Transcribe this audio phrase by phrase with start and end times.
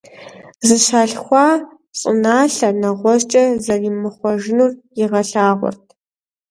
[0.67, 1.47] Зыщалъхуа
[1.99, 5.85] щӀыналъэр нэгъуэщӀкӀэ зэримыхъуэжынур игъэлъагъуэрт.